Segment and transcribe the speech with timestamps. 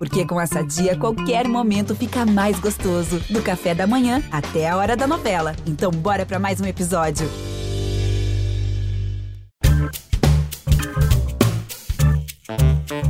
[0.00, 3.20] Porque com essa dia, qualquer momento fica mais gostoso.
[3.28, 5.54] Do café da manhã até a hora da novela.
[5.66, 7.28] Então, bora para mais um episódio.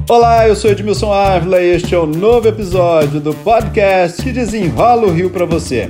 [0.08, 4.32] Olá, eu sou Edmilson Ávila e este é o um novo episódio do podcast que
[4.32, 5.88] desenrola o Rio para você.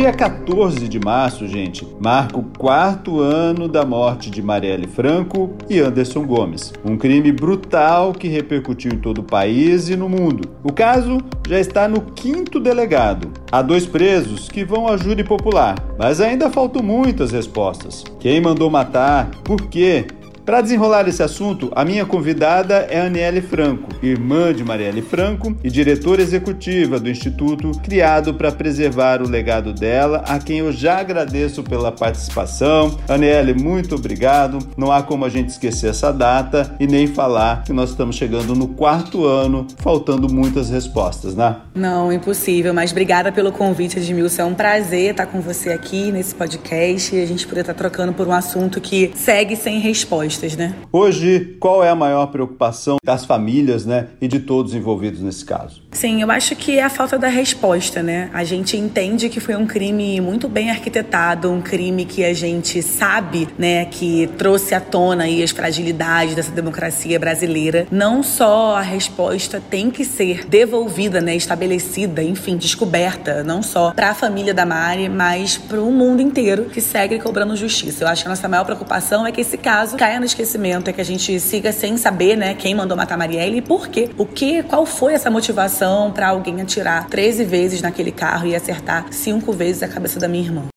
[0.00, 5.78] Dia 14 de março, gente, marca o quarto ano da morte de Marielle Franco e
[5.78, 6.72] Anderson Gomes.
[6.82, 10.48] Um crime brutal que repercutiu em todo o país e no mundo.
[10.64, 13.30] O caso já está no quinto delegado.
[13.52, 18.02] Há dois presos que vão a júri popular, mas ainda faltam muitas respostas.
[18.18, 19.30] Quem mandou matar?
[19.44, 20.06] Por quê?
[20.44, 25.70] Para desenrolar esse assunto, a minha convidada é Aniele Franco, irmã de Marielle Franco e
[25.70, 31.62] diretora executiva do Instituto criado para preservar o legado dela, a quem eu já agradeço
[31.62, 32.98] pela participação.
[33.06, 34.58] Aniele, muito obrigado.
[34.76, 38.54] Não há como a gente esquecer essa data e nem falar que nós estamos chegando
[38.54, 41.56] no quarto ano, faltando muitas respostas, né?
[41.74, 44.42] Não, impossível, mas obrigada pelo convite, Edmilson.
[44.42, 48.12] É um prazer estar com você aqui nesse podcast e a gente poder estar trocando
[48.12, 50.74] por um assunto que segue sem resposta né?
[50.92, 55.82] Hoje, qual é a maior preocupação das famílias, né, e de todos envolvidos nesse caso?
[55.92, 58.30] Sim, eu acho que é a falta da resposta, né?
[58.32, 62.82] A gente entende que foi um crime muito bem arquitetado, um crime que a gente
[62.82, 67.86] sabe, né, que trouxe à tona aí as fragilidades dessa democracia brasileira.
[67.90, 74.10] Não só a resposta tem que ser devolvida, né, estabelecida, enfim, descoberta, não só para
[74.10, 78.04] a família da Mari, mas para o mundo inteiro que segue cobrando justiça.
[78.04, 80.92] Eu acho que a nossa maior preocupação é que esse caso caia no esquecimento, é
[80.92, 84.10] que a gente siga sem saber, né, quem mandou matar Marielle e por quê.
[84.16, 89.12] O que, qual foi essa motivação para alguém atirar 13 vezes naquele carro e acertar
[89.12, 90.68] cinco vezes a cabeça da minha irmã?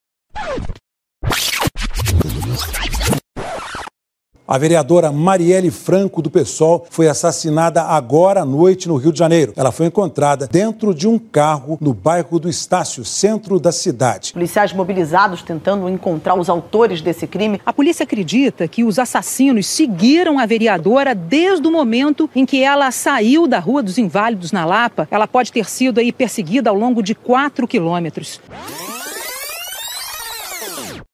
[4.46, 9.54] A vereadora Marielle Franco, do PSOL, foi assassinada agora à noite no Rio de Janeiro.
[9.56, 14.34] Ela foi encontrada dentro de um carro no bairro do Estácio, centro da cidade.
[14.34, 17.62] Policiais mobilizados tentando encontrar os autores desse crime.
[17.66, 22.92] A polícia acredita que os assassinos seguiram a vereadora desde o momento em que ela
[22.92, 25.08] saiu da Rua dos Inválidos, na Lapa.
[25.10, 28.42] Ela pode ter sido aí perseguida ao longo de quatro quilômetros.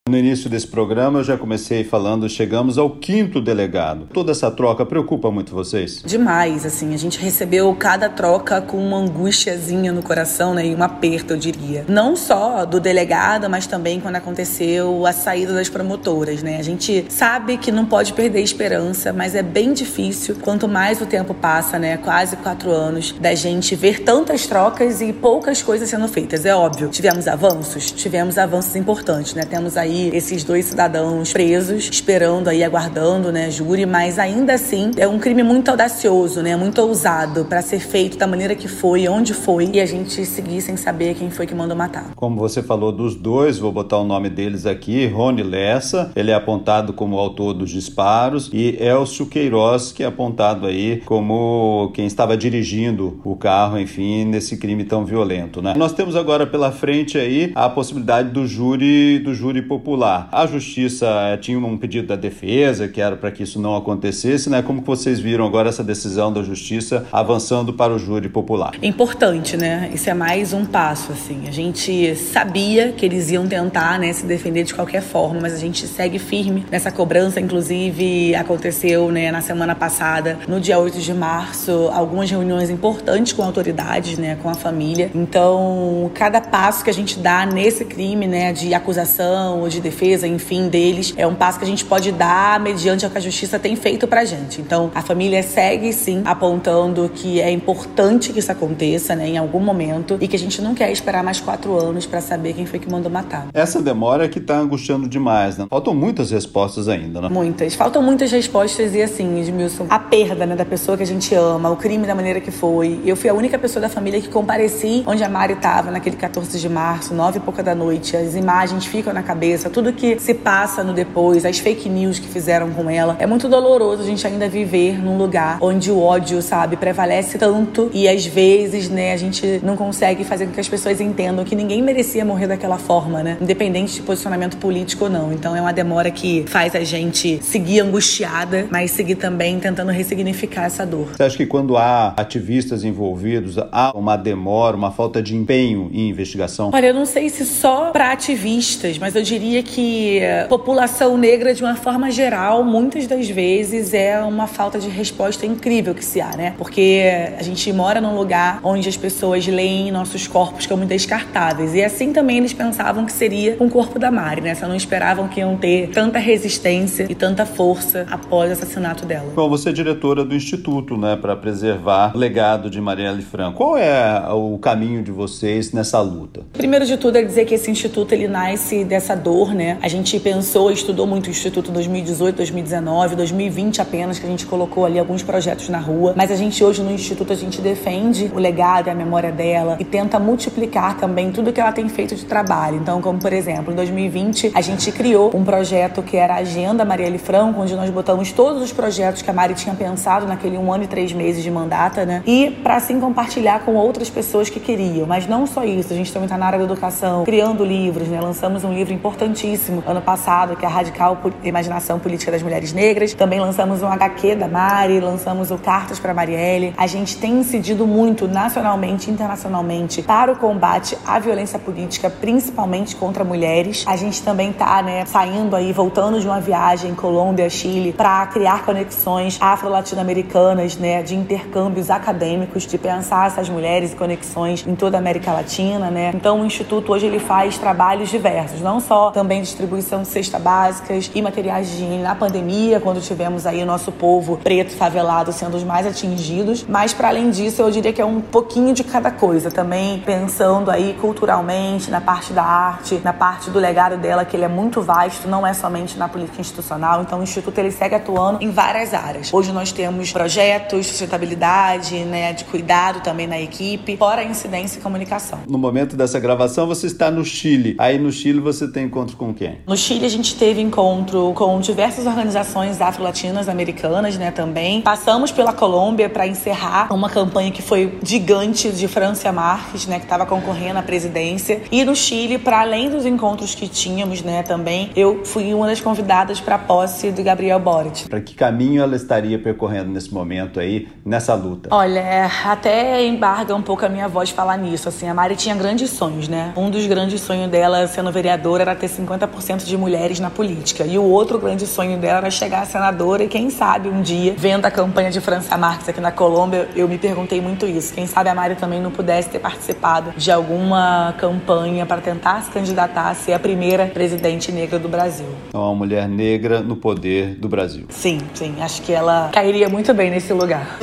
[0.10, 4.08] No início desse programa eu já comecei falando, chegamos ao quinto delegado.
[4.12, 6.02] Toda essa troca preocupa muito vocês?
[6.04, 10.82] Demais, assim, a gente recebeu cada troca com uma angustiazinha no coração, né, e um
[10.82, 11.86] aperto, eu diria.
[11.88, 16.58] Não só do delegado, mas também quando aconteceu a saída das promotoras, né?
[16.58, 21.06] A gente sabe que não pode perder esperança, mas é bem difícil, quanto mais o
[21.06, 26.08] tempo passa, né, quase quatro anos, da gente ver tantas trocas e poucas coisas sendo
[26.08, 26.46] feitas.
[26.46, 29.44] É óbvio, tivemos avanços, tivemos avanços importantes, né?
[29.46, 35.08] Temos aí esses dois cidadãos presos, esperando aí, aguardando, né, júri, mas ainda assim é
[35.08, 39.34] um crime muito audacioso, né, muito ousado para ser feito da maneira que foi, onde
[39.34, 42.12] foi, e a gente seguir sem saber quem foi que mandou matar.
[42.16, 46.34] Como você falou dos dois, vou botar o nome deles aqui, Rony Lessa, ele é
[46.34, 52.38] apontado como autor dos disparos, e Elcio Queiroz, que é apontado aí como quem estava
[52.38, 55.74] dirigindo o carro, enfim, nesse crime tão violento, né?
[55.76, 60.30] Nós temos agora pela frente aí a possibilidade do júri, do júri popular popular.
[60.32, 64.50] A justiça eh, tinha um pedido da defesa, que era para que isso não acontecesse,
[64.50, 64.62] né?
[64.62, 68.74] Como que vocês viram agora essa decisão da justiça avançando para o júri popular?
[68.84, 69.90] Importante, né?
[69.92, 71.48] Isso é mais um passo, assim.
[71.48, 75.58] A gente sabia que eles iam tentar, né, se defender de qualquer forma, mas a
[75.58, 77.40] gente segue firme nessa cobrança.
[77.40, 83.44] Inclusive, aconteceu, né, na semana passada, no dia 8 de março, algumas reuniões importantes com
[83.44, 85.10] autoridades, né, com a família.
[85.16, 89.90] Então, cada passo que a gente dá nesse crime, né, de acusação ou de de
[89.90, 93.22] defesa, enfim, deles, é um passo que a gente pode dar mediante o que a
[93.22, 94.62] justiça tem feito pra gente.
[94.62, 99.60] Então, a família segue sim apontando que é importante que isso aconteça, né, em algum
[99.60, 102.80] momento, e que a gente não quer esperar mais quatro anos para saber quem foi
[102.80, 103.48] que mandou matar.
[103.54, 105.66] Essa demora é que tá angustiando demais, né?
[105.70, 107.30] Faltam muitas respostas ainda, né?
[107.30, 107.76] Muitas.
[107.76, 111.70] Faltam muitas respostas e assim, Edmilson, a perda, né, da pessoa que a gente ama,
[111.70, 113.00] o crime da maneira que foi.
[113.06, 116.60] Eu fui a única pessoa da família que compareci onde a Mari estava naquele 14
[116.60, 118.16] de março, nove e pouca da noite.
[118.18, 122.28] As imagens ficam na cabeça, Tudo que se passa no depois, as fake news que
[122.28, 123.16] fizeram com ela.
[123.20, 127.90] É muito doloroso a gente ainda viver num lugar onde o ódio, sabe, prevalece tanto
[127.94, 131.56] e às vezes, né, a gente não consegue fazer com que as pessoas entendam que
[131.56, 133.38] ninguém merecia morrer daquela forma, né?
[133.42, 135.32] Independente de posicionamento político ou não.
[135.34, 140.66] Então é uma demora que faz a gente seguir angustiada, mas seguir também tentando ressignificar
[140.66, 141.10] essa dor.
[141.16, 146.10] Você acha que quando há ativistas envolvidos, há uma demora, uma falta de empenho em
[146.10, 146.72] investigação?
[146.74, 151.54] Olha, eu não sei se só para ativistas, mas eu diria que a população negra,
[151.54, 156.22] de uma forma geral, muitas das vezes é uma falta de resposta incrível que se
[156.22, 156.54] há, né?
[156.58, 157.04] Porque
[157.38, 161.74] a gente mora num lugar onde as pessoas leem nossos corpos como descartáveis.
[161.74, 164.56] E assim também eles pensavam que seria com o corpo da Mari, né?
[164.56, 169.32] Só não esperavam que iam ter tanta resistência e tanta força após o assassinato dela.
[169.36, 173.58] Bom, você é diretora do Instituto, né, para preservar o legado de Marielle Franco.
[173.58, 176.42] Qual é o caminho de vocês nessa luta?
[176.54, 179.78] Primeiro de tudo é dizer que esse instituto ele nasce dessa dor, né?
[179.82, 184.46] A gente pensou, estudou muito o instituto em 2018, 2019, 2020 apenas que a gente
[184.46, 188.30] colocou ali alguns projetos na rua, mas a gente hoje no instituto a gente defende
[188.34, 192.16] o legado e a memória dela e tenta multiplicar também tudo que ela tem feito
[192.16, 192.78] de trabalho.
[192.78, 196.84] Então, como por exemplo, em 2020 a gente criou um projeto que era a Agenda
[196.84, 200.72] Marielle Franco, onde nós botamos todos os projetos que a Mari tinha pensado naquele um
[200.74, 202.24] ano e três meses de mandata, né?
[202.26, 205.06] E para assim compartilhar com outras pessoas que queriam.
[205.06, 208.20] Mas não só isso, a gente também está na área da educação, criando livros, né?
[208.20, 208.94] Lançamos um livro
[209.30, 213.14] importantíssimo ano passado, que é a Radical Imaginação Política das Mulheres Negras.
[213.14, 216.74] Também lançamos um HQ da Mari, lançamos o Cartas para Marielle.
[216.78, 222.96] A gente tem incidido muito nacionalmente e internacionalmente para o combate à violência política, principalmente
[222.96, 223.86] contra mulheres.
[223.88, 228.66] A gente também tá, né, saindo aí, voltando de uma viagem Colômbia, Chile, para criar
[228.66, 235.00] conexões afro-latino-americanas, né, de intercâmbios acadêmicos, de pensar essas mulheres e conexões em toda a
[235.00, 236.12] América Latina, né?
[236.14, 241.12] Então o instituto hoje ele faz trabalhos diversos, não só também distribuição de cesta básicas
[241.14, 245.58] e materiais de higiene na pandemia, quando tivemos aí o nosso povo preto favelado sendo
[245.58, 249.12] os mais atingidos, mas para além disso, eu diria que é um pouquinho de cada
[249.12, 254.38] coisa, também pensando aí culturalmente, na parte da arte, na parte do legado dela, que
[254.38, 257.96] ele é muito vasto, não é somente na política institucional, então o Instituto ele segue
[257.96, 259.34] atuando em várias áreas.
[259.34, 265.40] Hoje nós temos projetos, sustentabilidade, né, de cuidado também na equipe, fora incidência e comunicação.
[265.46, 267.76] No momento dessa gravação, você está no Chile.
[267.78, 269.58] Aí no Chile você tem encontro com quem?
[269.66, 274.82] No Chile a gente teve encontro com diversas organizações afro-latinas americanas, né, também.
[274.82, 280.06] Passamos pela Colômbia para encerrar uma campanha que foi gigante de Francia Marques, né, que
[280.06, 281.62] estava concorrendo à presidência.
[281.72, 285.82] E no Chile, para além dos encontros que tínhamos, né, também, eu fui uma das
[285.82, 288.08] convidadas para a posse de Gabriel Boric.
[288.08, 291.70] Para que caminho ela estaria percorrendo nesse momento aí, nessa luta?
[291.72, 294.90] Olha, é, até embarga um pouco a minha voz falar nisso.
[294.90, 296.54] Assim, a Mari tinha grandes sonhos, né?
[296.56, 300.86] Um dos grandes sonhos dela, sendo vereadora, era ter 50% de mulheres na política.
[300.86, 304.34] E o outro grande sonho dela era chegar a senadora e, quem sabe, um dia,
[304.38, 307.94] vendo a campanha de França Marques aqui na Colômbia, eu me perguntei muito isso.
[307.94, 312.52] Quem sabe a Mari também não pudesse ter participado de alguma campanha para tentar se
[312.52, 315.28] candidatar a ser a primeira presidente negra do Brasil.
[315.50, 317.86] Então, uma mulher negra no poder do Brasil.
[317.90, 318.56] Sim, sim.
[318.62, 320.78] Acho que ela cairia muito bem nesse lugar.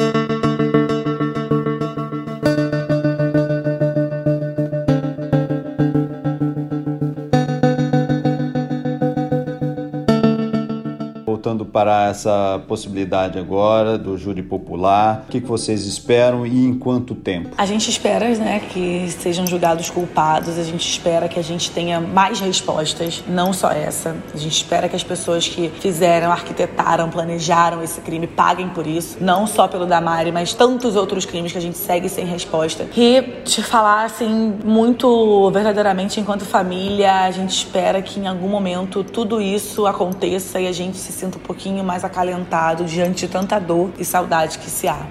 [11.76, 17.50] Para essa possibilidade agora do júri popular, o que vocês esperam e em quanto tempo?
[17.58, 22.00] A gente espera né, que sejam julgados culpados, a gente espera que a gente tenha
[22.00, 24.16] mais respostas, não só essa.
[24.32, 29.18] A gente espera que as pessoas que fizeram, arquitetaram, planejaram esse crime paguem por isso,
[29.20, 32.86] não só pelo Damari, mas tantos outros crimes que a gente segue sem resposta.
[32.96, 39.04] E te falar assim, muito verdadeiramente enquanto família, a gente espera que em algum momento
[39.04, 43.58] tudo isso aconteça e a gente se sinta um pouquinho mais acalentado diante de tanta
[43.58, 45.06] dor e saudade que se há.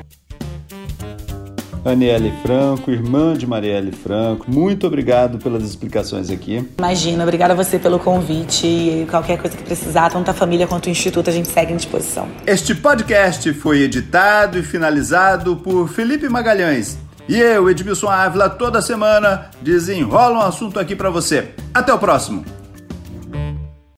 [1.85, 6.67] Aniele Franco, irmã de Marielle Franco, muito obrigado pelas explicações aqui.
[6.79, 10.87] Imagina, obrigada a você pelo convite e qualquer coisa que precisar, tanto a família quanto
[10.87, 12.27] o Instituto, a gente segue à disposição.
[12.47, 16.97] Este podcast foi editado e finalizado por Felipe Magalhães.
[17.29, 21.51] E eu, Edmilson Ávila, toda semana desenrola um assunto aqui para você.
[21.71, 22.64] Até o próximo!